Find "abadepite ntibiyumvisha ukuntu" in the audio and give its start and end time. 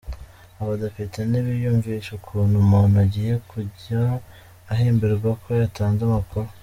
0.61-2.53